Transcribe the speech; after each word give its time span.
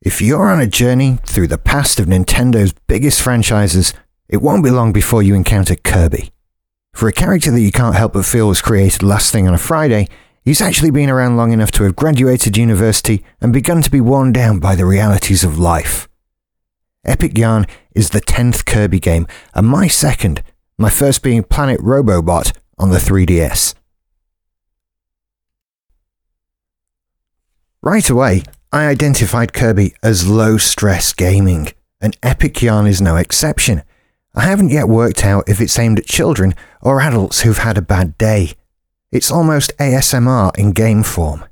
If 0.00 0.22
you're 0.22 0.48
on 0.48 0.60
a 0.60 0.66
journey 0.68 1.18
through 1.24 1.48
the 1.48 1.58
past 1.58 1.98
of 1.98 2.06
Nintendo's 2.06 2.72
biggest 2.86 3.20
franchises, 3.20 3.92
it 4.28 4.40
won't 4.40 4.62
be 4.62 4.70
long 4.70 4.92
before 4.92 5.24
you 5.24 5.34
encounter 5.34 5.74
Kirby. 5.74 6.30
For 6.94 7.08
a 7.08 7.12
character 7.12 7.50
that 7.50 7.60
you 7.60 7.72
can't 7.72 7.96
help 7.96 8.12
but 8.12 8.24
feel 8.24 8.46
was 8.46 8.62
created 8.62 9.02
last 9.02 9.32
thing 9.32 9.48
on 9.48 9.54
a 9.54 9.58
Friday, 9.58 10.06
he's 10.44 10.60
actually 10.60 10.92
been 10.92 11.10
around 11.10 11.36
long 11.36 11.50
enough 11.50 11.72
to 11.72 11.82
have 11.82 11.96
graduated 11.96 12.56
university 12.56 13.24
and 13.40 13.52
begun 13.52 13.82
to 13.82 13.90
be 13.90 14.00
worn 14.00 14.32
down 14.32 14.60
by 14.60 14.76
the 14.76 14.86
realities 14.86 15.42
of 15.42 15.58
life. 15.58 16.08
Epic 17.04 17.36
Yarn 17.36 17.66
is 17.92 18.10
the 18.10 18.20
10th 18.20 18.66
Kirby 18.66 19.00
game, 19.00 19.26
and 19.52 19.66
my 19.66 19.88
second, 19.88 20.44
my 20.78 20.90
first 20.90 21.24
being 21.24 21.42
Planet 21.42 21.80
Robobot 21.80 22.56
on 22.78 22.90
the 22.90 22.98
3DS. 22.98 23.74
Right 27.82 28.08
away, 28.08 28.44
I 28.70 28.86
identified 28.86 29.54
Kirby 29.54 29.94
as 30.02 30.28
low 30.28 30.58
stress 30.58 31.14
gaming, 31.14 31.68
and 32.02 32.18
Epic 32.22 32.60
Yarn 32.60 32.86
is 32.86 33.00
no 33.00 33.16
exception. 33.16 33.82
I 34.34 34.42
haven't 34.42 34.68
yet 34.68 34.88
worked 34.88 35.24
out 35.24 35.48
if 35.48 35.58
it's 35.58 35.78
aimed 35.78 35.98
at 35.98 36.04
children 36.04 36.54
or 36.82 37.00
adults 37.00 37.40
who've 37.40 37.56
had 37.56 37.78
a 37.78 37.82
bad 37.82 38.18
day. 38.18 38.52
It's 39.10 39.30
almost 39.30 39.72
ASMR 39.78 40.54
in 40.58 40.72
game 40.72 41.02
form. 41.02 41.46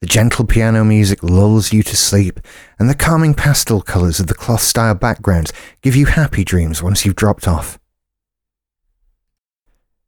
The 0.00 0.08
gentle 0.08 0.44
piano 0.44 0.82
music 0.82 1.22
lulls 1.22 1.72
you 1.72 1.84
to 1.84 1.96
sleep, 1.96 2.40
and 2.76 2.90
the 2.90 2.96
calming 2.96 3.34
pastel 3.34 3.80
colours 3.80 4.18
of 4.18 4.26
the 4.26 4.34
cloth 4.34 4.62
style 4.62 4.96
backgrounds 4.96 5.52
give 5.80 5.94
you 5.94 6.06
happy 6.06 6.42
dreams 6.42 6.82
once 6.82 7.06
you've 7.06 7.14
dropped 7.14 7.46
off. 7.46 7.78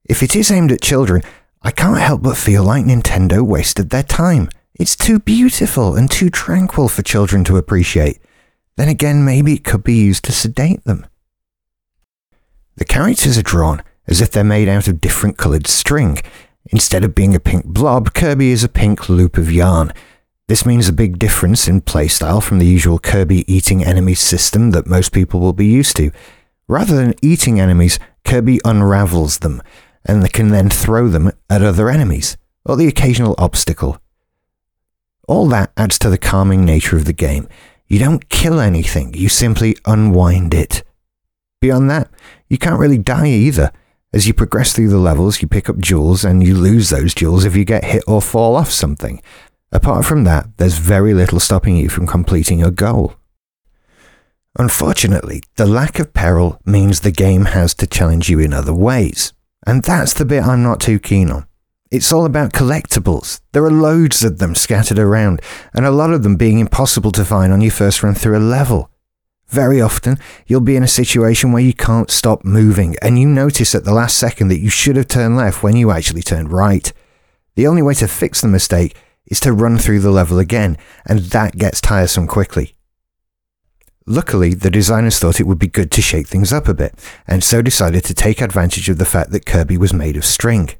If 0.04 0.20
it 0.20 0.34
is 0.34 0.50
aimed 0.50 0.72
at 0.72 0.80
children, 0.80 1.22
I 1.62 1.70
can't 1.70 2.00
help 2.00 2.22
but 2.22 2.36
feel 2.36 2.64
like 2.64 2.84
Nintendo 2.84 3.40
wasted 3.40 3.90
their 3.90 4.02
time. 4.02 4.48
It's 4.76 4.96
too 4.96 5.20
beautiful 5.20 5.94
and 5.94 6.10
too 6.10 6.30
tranquil 6.30 6.88
for 6.88 7.02
children 7.02 7.44
to 7.44 7.56
appreciate. 7.56 8.18
Then 8.76 8.88
again, 8.88 9.24
maybe 9.24 9.54
it 9.54 9.64
could 9.64 9.84
be 9.84 9.94
used 9.94 10.24
to 10.24 10.32
sedate 10.32 10.82
them. 10.84 11.06
The 12.76 12.84
characters 12.84 13.38
are 13.38 13.42
drawn 13.42 13.82
as 14.08 14.20
if 14.20 14.32
they're 14.32 14.42
made 14.42 14.68
out 14.68 14.88
of 14.88 15.00
different 15.00 15.38
coloured 15.38 15.68
string. 15.68 16.18
Instead 16.72 17.04
of 17.04 17.14
being 17.14 17.36
a 17.36 17.40
pink 17.40 17.66
blob, 17.66 18.14
Kirby 18.14 18.50
is 18.50 18.64
a 18.64 18.68
pink 18.68 19.08
loop 19.08 19.38
of 19.38 19.52
yarn. 19.52 19.92
This 20.48 20.66
means 20.66 20.88
a 20.88 20.92
big 20.92 21.20
difference 21.20 21.68
in 21.68 21.80
playstyle 21.80 22.42
from 22.42 22.58
the 22.58 22.66
usual 22.66 22.98
Kirby 22.98 23.50
eating 23.52 23.84
enemies 23.84 24.20
system 24.20 24.72
that 24.72 24.88
most 24.88 25.12
people 25.12 25.38
will 25.38 25.52
be 25.52 25.66
used 25.66 25.96
to. 25.96 26.10
Rather 26.66 26.96
than 26.96 27.14
eating 27.22 27.60
enemies, 27.60 28.00
Kirby 28.24 28.60
unravels 28.64 29.38
them, 29.38 29.62
and 30.04 30.30
can 30.32 30.48
then 30.48 30.68
throw 30.68 31.08
them 31.08 31.30
at 31.48 31.62
other 31.62 31.88
enemies, 31.88 32.36
or 32.64 32.76
the 32.76 32.88
occasional 32.88 33.34
obstacle. 33.38 34.00
All 35.26 35.46
that 35.48 35.72
adds 35.76 35.98
to 36.00 36.10
the 36.10 36.18
calming 36.18 36.64
nature 36.64 36.96
of 36.96 37.04
the 37.04 37.12
game. 37.12 37.48
You 37.86 37.98
don't 37.98 38.28
kill 38.28 38.60
anything, 38.60 39.14
you 39.14 39.28
simply 39.28 39.76
unwind 39.86 40.54
it. 40.54 40.82
Beyond 41.60 41.90
that, 41.90 42.10
you 42.48 42.58
can't 42.58 42.78
really 42.78 42.98
die 42.98 43.28
either. 43.28 43.72
As 44.12 44.26
you 44.26 44.34
progress 44.34 44.72
through 44.72 44.90
the 44.90 44.98
levels, 44.98 45.42
you 45.42 45.48
pick 45.48 45.68
up 45.68 45.78
jewels 45.78 46.24
and 46.24 46.42
you 46.42 46.54
lose 46.54 46.90
those 46.90 47.14
jewels 47.14 47.44
if 47.44 47.56
you 47.56 47.64
get 47.64 47.84
hit 47.84 48.04
or 48.06 48.22
fall 48.22 48.54
off 48.54 48.70
something. 48.70 49.20
Apart 49.72 50.04
from 50.04 50.24
that, 50.24 50.56
there's 50.56 50.78
very 50.78 51.14
little 51.14 51.40
stopping 51.40 51.76
you 51.76 51.88
from 51.88 52.06
completing 52.06 52.60
your 52.60 52.70
goal. 52.70 53.14
Unfortunately, 54.56 55.42
the 55.56 55.66
lack 55.66 55.98
of 55.98 56.12
peril 56.12 56.60
means 56.64 57.00
the 57.00 57.10
game 57.10 57.46
has 57.46 57.74
to 57.74 57.88
challenge 57.88 58.30
you 58.30 58.38
in 58.38 58.52
other 58.52 58.72
ways. 58.72 59.32
And 59.66 59.82
that's 59.82 60.12
the 60.12 60.24
bit 60.24 60.44
I'm 60.44 60.62
not 60.62 60.80
too 60.80 61.00
keen 61.00 61.30
on. 61.30 61.46
It's 61.94 62.10
all 62.10 62.24
about 62.24 62.52
collectibles. 62.52 63.40
There 63.52 63.64
are 63.64 63.70
loads 63.70 64.24
of 64.24 64.40
them 64.40 64.56
scattered 64.56 64.98
around, 64.98 65.40
and 65.72 65.86
a 65.86 65.92
lot 65.92 66.12
of 66.12 66.24
them 66.24 66.34
being 66.34 66.58
impossible 66.58 67.12
to 67.12 67.24
find 67.24 67.52
on 67.52 67.60
your 67.60 67.70
first 67.70 68.02
run 68.02 68.16
through 68.16 68.36
a 68.36 68.40
level. 68.40 68.90
Very 69.46 69.80
often, 69.80 70.18
you'll 70.44 70.60
be 70.60 70.74
in 70.74 70.82
a 70.82 70.88
situation 70.88 71.52
where 71.52 71.62
you 71.62 71.72
can't 71.72 72.10
stop 72.10 72.44
moving, 72.44 72.96
and 73.00 73.16
you 73.16 73.28
notice 73.28 73.76
at 73.76 73.84
the 73.84 73.94
last 73.94 74.16
second 74.18 74.48
that 74.48 74.58
you 74.58 74.70
should 74.70 74.96
have 74.96 75.06
turned 75.06 75.36
left 75.36 75.62
when 75.62 75.76
you 75.76 75.92
actually 75.92 76.22
turned 76.22 76.50
right. 76.50 76.92
The 77.54 77.68
only 77.68 77.80
way 77.80 77.94
to 77.94 78.08
fix 78.08 78.40
the 78.40 78.48
mistake 78.48 78.96
is 79.26 79.38
to 79.40 79.52
run 79.52 79.78
through 79.78 80.00
the 80.00 80.10
level 80.10 80.40
again, 80.40 80.76
and 81.06 81.20
that 81.20 81.58
gets 81.58 81.80
tiresome 81.80 82.26
quickly. 82.26 82.74
Luckily, 84.04 84.52
the 84.52 84.68
designers 84.68 85.20
thought 85.20 85.38
it 85.38 85.46
would 85.46 85.60
be 85.60 85.68
good 85.68 85.92
to 85.92 86.02
shake 86.02 86.26
things 86.26 86.52
up 86.52 86.66
a 86.66 86.74
bit, 86.74 86.92
and 87.28 87.44
so 87.44 87.62
decided 87.62 88.02
to 88.06 88.14
take 88.14 88.40
advantage 88.40 88.88
of 88.88 88.98
the 88.98 89.04
fact 89.04 89.30
that 89.30 89.46
Kirby 89.46 89.76
was 89.76 89.94
made 89.94 90.16
of 90.16 90.24
string. 90.24 90.70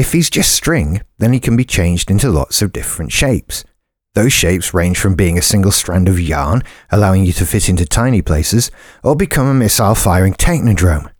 If 0.00 0.12
he's 0.12 0.30
just 0.30 0.54
string, 0.54 1.02
then 1.18 1.34
he 1.34 1.38
can 1.38 1.58
be 1.58 1.64
changed 1.66 2.10
into 2.10 2.30
lots 2.30 2.62
of 2.62 2.72
different 2.72 3.12
shapes. 3.12 3.66
Those 4.14 4.32
shapes 4.32 4.72
range 4.72 4.98
from 4.98 5.14
being 5.14 5.36
a 5.36 5.42
single 5.42 5.72
strand 5.72 6.08
of 6.08 6.18
yarn, 6.18 6.62
allowing 6.90 7.26
you 7.26 7.34
to 7.34 7.44
fit 7.44 7.68
into 7.68 7.84
tiny 7.84 8.22
places, 8.22 8.70
or 9.04 9.14
become 9.14 9.46
a 9.46 9.52
missile 9.52 9.94
firing 9.94 10.32
technodrome. 10.32 11.12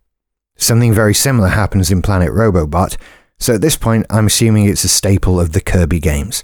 Something 0.56 0.94
very 0.94 1.12
similar 1.12 1.48
happens 1.48 1.90
in 1.90 2.00
Planet 2.00 2.30
Robobot, 2.30 2.96
so 3.38 3.54
at 3.54 3.60
this 3.60 3.76
point 3.76 4.06
I'm 4.08 4.24
assuming 4.24 4.64
it's 4.64 4.84
a 4.84 4.88
staple 4.88 5.38
of 5.38 5.52
the 5.52 5.60
Kirby 5.60 6.00
games. 6.00 6.42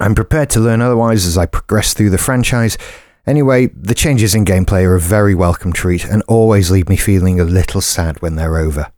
I'm 0.00 0.16
prepared 0.16 0.50
to 0.50 0.60
learn 0.60 0.82
otherwise 0.82 1.24
as 1.26 1.38
I 1.38 1.46
progress 1.46 1.94
through 1.94 2.10
the 2.10 2.18
franchise. 2.18 2.76
Anyway, 3.24 3.66
the 3.66 3.94
changes 3.94 4.34
in 4.34 4.44
gameplay 4.44 4.82
are 4.82 4.96
a 4.96 5.00
very 5.00 5.36
welcome 5.36 5.72
treat 5.72 6.04
and 6.06 6.24
always 6.26 6.72
leave 6.72 6.88
me 6.88 6.96
feeling 6.96 7.38
a 7.38 7.44
little 7.44 7.80
sad 7.80 8.20
when 8.20 8.34
they're 8.34 8.58
over. 8.58 8.90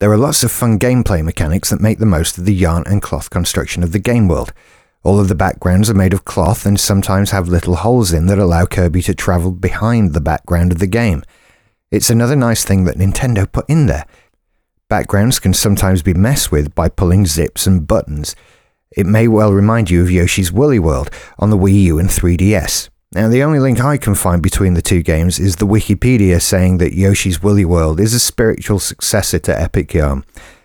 There 0.00 0.10
are 0.10 0.18
lots 0.18 0.42
of 0.42 0.50
fun 0.50 0.80
gameplay 0.80 1.24
mechanics 1.24 1.70
that 1.70 1.80
make 1.80 1.98
the 1.98 2.06
most 2.06 2.36
of 2.36 2.44
the 2.44 2.54
yarn 2.54 2.82
and 2.86 3.00
cloth 3.00 3.30
construction 3.30 3.84
of 3.84 3.92
the 3.92 4.00
game 4.00 4.26
world. 4.26 4.52
All 5.04 5.20
of 5.20 5.28
the 5.28 5.36
backgrounds 5.36 5.88
are 5.88 5.94
made 5.94 6.12
of 6.12 6.24
cloth 6.24 6.66
and 6.66 6.80
sometimes 6.80 7.30
have 7.30 7.46
little 7.46 7.76
holes 7.76 8.12
in 8.12 8.26
that 8.26 8.38
allow 8.38 8.66
Kirby 8.66 9.02
to 9.02 9.14
travel 9.14 9.52
behind 9.52 10.12
the 10.12 10.20
background 10.20 10.72
of 10.72 10.78
the 10.78 10.88
game. 10.88 11.22
It's 11.92 12.10
another 12.10 12.34
nice 12.34 12.64
thing 12.64 12.84
that 12.84 12.96
Nintendo 12.96 13.50
put 13.50 13.70
in 13.70 13.86
there. 13.86 14.04
Backgrounds 14.88 15.38
can 15.38 15.54
sometimes 15.54 16.02
be 16.02 16.12
messed 16.12 16.50
with 16.50 16.74
by 16.74 16.88
pulling 16.88 17.24
zips 17.24 17.64
and 17.64 17.86
buttons. 17.86 18.34
It 18.96 19.06
may 19.06 19.28
well 19.28 19.52
remind 19.52 19.90
you 19.90 20.02
of 20.02 20.10
Yoshi's 20.10 20.50
Woolly 20.50 20.80
World 20.80 21.08
on 21.38 21.50
the 21.50 21.58
Wii 21.58 21.82
U 21.84 21.98
and 22.00 22.08
3DS. 22.08 22.88
Now, 23.14 23.28
the 23.28 23.44
only 23.44 23.60
link 23.60 23.80
I 23.80 23.96
can 23.96 24.16
find 24.16 24.42
between 24.42 24.74
the 24.74 24.82
two 24.82 25.00
games 25.00 25.38
is 25.38 25.56
the 25.56 25.68
Wikipedia 25.68 26.42
saying 26.42 26.78
that 26.78 26.94
Yoshi's 26.94 27.40
Woolly 27.40 27.64
World 27.64 28.00
is 28.00 28.12
a 28.12 28.18
spiritual 28.18 28.80
successor 28.80 29.38
to 29.38 29.60
Epic 29.60 29.94
Yarn. 29.94 30.24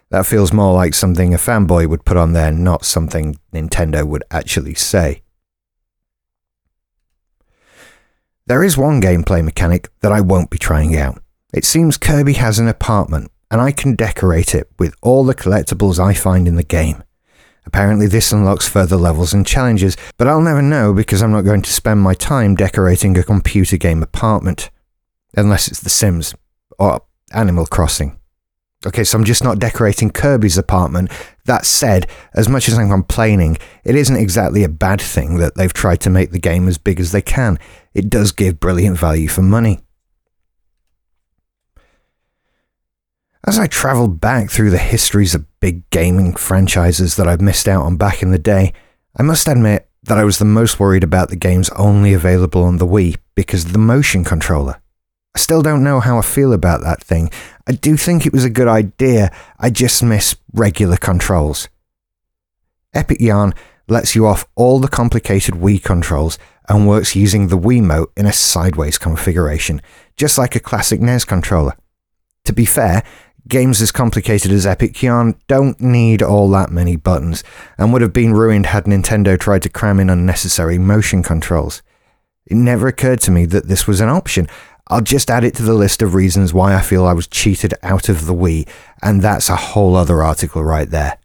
That 0.09 0.25
feels 0.25 0.51
more 0.51 0.73
like 0.73 0.95
something 0.95 1.31
a 1.31 1.37
fanboy 1.37 1.87
would 1.87 2.05
put 2.05 2.17
on 2.17 2.33
there, 2.33 2.51
not 2.51 2.85
something 2.85 3.37
Nintendo 3.53 4.03
would 4.03 4.23
actually 4.31 4.73
say. 4.73 5.21
There 8.47 8.63
is 8.63 8.75
one 8.75 8.99
gameplay 8.99 9.43
mechanic 9.43 9.89
that 9.99 10.11
I 10.11 10.21
won't 10.21 10.49
be 10.49 10.57
trying 10.57 10.97
out. 10.97 11.21
It 11.53 11.65
seems 11.65 11.99
Kirby 11.99 12.33
has 12.33 12.57
an 12.57 12.67
apartment, 12.67 13.31
and 13.51 13.61
I 13.61 13.71
can 13.71 13.93
decorate 13.93 14.55
it 14.55 14.67
with 14.79 14.95
all 15.03 15.23
the 15.23 15.35
collectibles 15.35 15.99
I 15.99 16.15
find 16.15 16.47
in 16.47 16.55
the 16.55 16.63
game. 16.63 17.03
Apparently, 17.69 18.07
this 18.07 18.31
unlocks 18.31 18.67
further 18.67 18.95
levels 18.95 19.31
and 19.31 19.45
challenges, 19.45 19.95
but 20.17 20.27
I'll 20.27 20.41
never 20.41 20.63
know 20.63 20.91
because 20.91 21.21
I'm 21.21 21.31
not 21.31 21.43
going 21.43 21.61
to 21.61 21.71
spend 21.71 22.01
my 22.01 22.15
time 22.15 22.55
decorating 22.55 23.15
a 23.15 23.21
computer 23.21 23.77
game 23.77 24.01
apartment. 24.01 24.71
Unless 25.37 25.67
it's 25.67 25.79
The 25.79 25.91
Sims 25.91 26.33
or 26.79 27.03
Animal 27.31 27.67
Crossing. 27.67 28.19
Okay, 28.87 29.03
so 29.03 29.19
I'm 29.19 29.23
just 29.23 29.43
not 29.43 29.59
decorating 29.59 30.09
Kirby's 30.09 30.57
apartment. 30.57 31.11
That 31.45 31.63
said, 31.63 32.09
as 32.33 32.49
much 32.49 32.67
as 32.67 32.79
I'm 32.79 32.89
complaining, 32.89 33.59
it 33.83 33.95
isn't 33.95 34.15
exactly 34.15 34.63
a 34.63 34.69
bad 34.69 34.99
thing 34.99 35.37
that 35.37 35.53
they've 35.53 35.71
tried 35.71 36.01
to 36.01 36.09
make 36.09 36.31
the 36.31 36.39
game 36.39 36.67
as 36.67 36.79
big 36.79 36.99
as 36.99 37.11
they 37.11 37.21
can. 37.21 37.59
It 37.93 38.09
does 38.09 38.31
give 38.31 38.59
brilliant 38.59 38.97
value 38.97 39.27
for 39.27 39.43
money. 39.43 39.81
As 43.49 43.57
I 43.57 43.65
travelled 43.65 44.21
back 44.21 44.51
through 44.51 44.69
the 44.69 44.77
histories 44.77 45.33
of 45.33 45.59
big 45.59 45.89
gaming 45.89 46.35
franchises 46.35 47.15
that 47.15 47.27
I've 47.27 47.41
missed 47.41 47.67
out 47.67 47.83
on 47.83 47.97
back 47.97 48.21
in 48.21 48.29
the 48.29 48.37
day, 48.37 48.73
I 49.17 49.23
must 49.23 49.47
admit 49.47 49.89
that 50.03 50.19
I 50.19 50.23
was 50.23 50.37
the 50.37 50.45
most 50.45 50.79
worried 50.79 51.03
about 51.03 51.29
the 51.29 51.35
games 51.35 51.71
only 51.71 52.13
available 52.13 52.63
on 52.63 52.77
the 52.77 52.85
Wii 52.85 53.17
because 53.33 53.65
of 53.65 53.73
the 53.73 53.79
motion 53.79 54.23
controller. 54.23 54.79
I 55.35 55.39
still 55.39 55.63
don't 55.63 55.83
know 55.83 55.99
how 55.99 56.19
I 56.19 56.21
feel 56.21 56.53
about 56.53 56.81
that 56.81 57.03
thing. 57.03 57.31
I 57.65 57.71
do 57.71 57.97
think 57.97 58.23
it 58.27 58.33
was 58.33 58.45
a 58.45 58.51
good 58.51 58.67
idea, 58.67 59.35
I 59.57 59.71
just 59.71 60.03
miss 60.03 60.35
regular 60.53 60.97
controls. 60.97 61.69
Epic 62.93 63.19
Yarn 63.19 63.55
lets 63.87 64.13
you 64.13 64.27
off 64.27 64.45
all 64.53 64.77
the 64.77 64.87
complicated 64.87 65.55
Wii 65.55 65.83
controls 65.83 66.37
and 66.67 66.87
works 66.87 67.15
using 67.15 67.47
the 67.47 67.57
Wiimote 67.57 68.11
in 68.15 68.27
a 68.27 68.31
sideways 68.31 68.99
configuration, 68.99 69.81
just 70.17 70.37
like 70.37 70.55
a 70.55 70.59
classic 70.59 71.01
NES 71.01 71.25
controller. 71.25 71.73
To 72.45 72.53
be 72.53 72.65
fair, 72.65 73.03
Games 73.47 73.81
as 73.81 73.91
complicated 73.91 74.51
as 74.51 74.65
Epic 74.65 75.01
Yarn 75.01 75.35
don't 75.47 75.79
need 75.81 76.21
all 76.21 76.49
that 76.51 76.71
many 76.71 76.95
buttons, 76.95 77.43
and 77.77 77.91
would 77.91 78.01
have 78.01 78.13
been 78.13 78.33
ruined 78.33 78.67
had 78.67 78.85
Nintendo 78.85 79.39
tried 79.39 79.63
to 79.63 79.69
cram 79.69 79.99
in 79.99 80.09
unnecessary 80.09 80.77
motion 80.77 81.23
controls. 81.23 81.81
It 82.45 82.55
never 82.55 82.87
occurred 82.87 83.21
to 83.21 83.31
me 83.31 83.45
that 83.45 83.67
this 83.67 83.87
was 83.87 84.01
an 84.01 84.09
option. 84.09 84.47
I'll 84.87 85.01
just 85.01 85.29
add 85.29 85.43
it 85.43 85.55
to 85.55 85.63
the 85.63 85.73
list 85.73 86.01
of 86.01 86.15
reasons 86.15 86.53
why 86.53 86.75
I 86.75 86.81
feel 86.81 87.05
I 87.05 87.13
was 87.13 87.27
cheated 87.27 87.73
out 87.83 88.09
of 88.09 88.25
the 88.25 88.33
Wii, 88.33 88.67
and 89.01 89.21
that's 89.21 89.49
a 89.49 89.55
whole 89.55 89.95
other 89.95 90.23
article 90.23 90.63
right 90.63 90.89
there. 90.89 91.17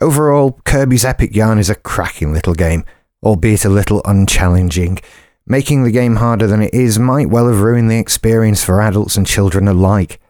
Overall, 0.00 0.60
Kirby's 0.64 1.04
Epic 1.04 1.34
Yarn 1.34 1.58
is 1.58 1.68
a 1.68 1.74
cracking 1.74 2.32
little 2.32 2.54
game, 2.54 2.84
albeit 3.22 3.66
a 3.66 3.70
little 3.70 4.00
unchallenging. 4.04 4.98
Making 5.46 5.82
the 5.82 5.90
game 5.90 6.16
harder 6.16 6.46
than 6.46 6.62
it 6.62 6.74
is 6.74 6.98
might 6.98 7.30
well 7.30 7.48
have 7.48 7.60
ruined 7.60 7.90
the 7.90 7.98
experience 7.98 8.62
for 8.62 8.80
adults 8.80 9.16
and 9.16 9.26
children 9.26 9.66
alike. 9.66 10.20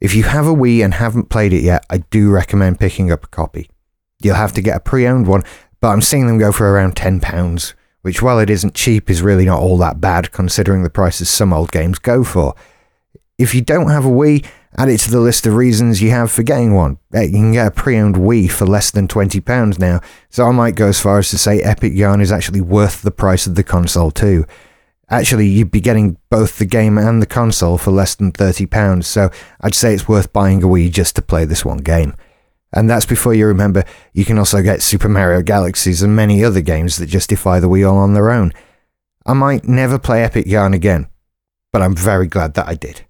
If 0.00 0.14
you 0.14 0.22
have 0.24 0.46
a 0.46 0.54
Wii 0.54 0.84
and 0.84 0.94
haven't 0.94 1.28
played 1.28 1.52
it 1.52 1.62
yet, 1.62 1.84
I 1.90 1.98
do 1.98 2.30
recommend 2.30 2.78
picking 2.78 3.10
up 3.10 3.24
a 3.24 3.28
copy. 3.28 3.68
You'll 4.22 4.36
have 4.36 4.52
to 4.52 4.62
get 4.62 4.76
a 4.76 4.80
pre 4.80 5.06
owned 5.06 5.26
one, 5.26 5.42
but 5.80 5.88
I'm 5.88 6.02
seeing 6.02 6.26
them 6.26 6.38
go 6.38 6.52
for 6.52 6.70
around 6.70 6.94
£10, 6.94 7.74
which, 8.02 8.22
while 8.22 8.38
it 8.38 8.50
isn't 8.50 8.74
cheap, 8.74 9.10
is 9.10 9.22
really 9.22 9.44
not 9.44 9.60
all 9.60 9.76
that 9.78 10.00
bad 10.00 10.32
considering 10.32 10.82
the 10.82 10.90
prices 10.90 11.28
some 11.28 11.52
old 11.52 11.72
games 11.72 11.98
go 11.98 12.24
for. 12.24 12.54
If 13.38 13.54
you 13.54 13.60
don't 13.60 13.90
have 13.90 14.04
a 14.04 14.10
Wii, 14.10 14.46
add 14.76 14.88
it 14.88 14.98
to 15.00 15.10
the 15.10 15.20
list 15.20 15.46
of 15.46 15.54
reasons 15.54 16.02
you 16.02 16.10
have 16.10 16.30
for 16.30 16.42
getting 16.42 16.74
one. 16.74 16.98
Eh, 17.14 17.22
you 17.22 17.32
can 17.32 17.52
get 17.52 17.66
a 17.68 17.70
pre 17.70 17.98
owned 17.98 18.16
Wii 18.16 18.50
for 18.50 18.66
less 18.66 18.90
than 18.90 19.08
£20 19.08 19.78
now, 19.78 20.00
so 20.28 20.46
I 20.46 20.52
might 20.52 20.74
go 20.74 20.88
as 20.88 21.00
far 21.00 21.18
as 21.18 21.30
to 21.30 21.38
say 21.38 21.60
Epic 21.60 21.92
Yarn 21.94 22.20
is 22.20 22.32
actually 22.32 22.60
worth 22.60 23.02
the 23.02 23.10
price 23.10 23.46
of 23.46 23.54
the 23.54 23.64
console 23.64 24.10
too. 24.10 24.44
Actually, 25.10 25.46
you'd 25.46 25.70
be 25.70 25.80
getting 25.80 26.18
both 26.28 26.58
the 26.58 26.66
game 26.66 26.98
and 26.98 27.22
the 27.22 27.26
console 27.26 27.78
for 27.78 27.90
less 27.90 28.14
than 28.14 28.30
£30, 28.30 29.04
so 29.04 29.30
I'd 29.62 29.74
say 29.74 29.94
it's 29.94 30.06
worth 30.06 30.34
buying 30.34 30.62
a 30.62 30.66
Wii 30.66 30.92
just 30.92 31.16
to 31.16 31.22
play 31.22 31.46
this 31.46 31.64
one 31.64 31.78
game. 31.78 32.14
And 32.74 32.90
that's 32.90 33.06
before 33.06 33.32
you 33.32 33.46
remember 33.46 33.84
you 34.12 34.26
can 34.26 34.38
also 34.38 34.60
get 34.60 34.82
Super 34.82 35.08
Mario 35.08 35.40
Galaxies 35.40 36.02
and 36.02 36.14
many 36.14 36.44
other 36.44 36.60
games 36.60 36.98
that 36.98 37.06
justify 37.06 37.58
the 37.58 37.68
Wii 37.68 37.90
all 37.90 37.96
on 37.96 38.12
their 38.12 38.30
own. 38.30 38.52
I 39.24 39.32
might 39.32 39.64
never 39.64 39.98
play 39.98 40.22
Epic 40.22 40.46
Yarn 40.46 40.74
again, 40.74 41.08
but 41.72 41.80
I'm 41.80 41.96
very 41.96 42.26
glad 42.26 42.52
that 42.54 42.68
I 42.68 42.74
did. 42.74 43.07